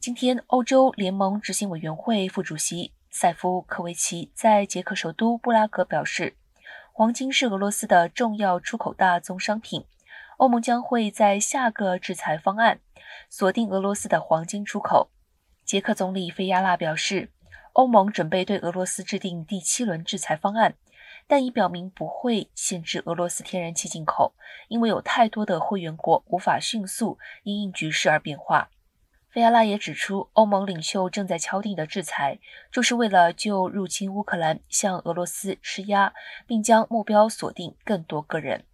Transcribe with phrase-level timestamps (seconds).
[0.00, 6.38] 今天，欧洲联盟执行委员会副主席塞夫科维奇在捷克首都布拉格表示，
[6.94, 9.84] 黄金是俄罗斯的重要出口大宗商品。
[10.38, 12.80] 欧盟将会在下个制裁方案
[13.28, 15.10] 锁定俄罗斯的黄金出口。
[15.66, 17.28] 捷克总理菲亚拉表示，
[17.74, 20.76] 欧盟准备对俄罗斯制定第七轮制裁方案，
[21.26, 24.32] 但已表明不会限制俄罗斯天然气进口，
[24.68, 28.70] 因为有太多的会员国无法迅速因应局势而变化。
[29.32, 32.40] 菲亚拉也指出，欧盟领袖正在敲定的制裁，
[32.72, 36.12] 就是为了就入侵乌克兰向俄罗斯施压，
[36.48, 38.64] 并将目标锁定更多个人。